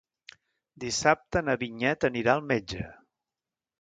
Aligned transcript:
Dissabte 0.83 1.43
na 1.49 1.57
Vinyet 1.65 2.09
anirà 2.09 2.35
al 2.37 2.45
metge. 2.53 2.89